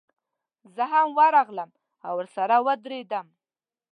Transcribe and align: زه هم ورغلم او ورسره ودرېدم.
زه 0.75 0.83
هم 0.91 1.07
ورغلم 1.19 1.69
او 2.07 2.13
ورسره 2.19 2.55
ودرېدم. 2.65 3.27